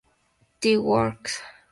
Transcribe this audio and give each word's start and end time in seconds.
The 0.61 0.77
Works. 0.77 1.43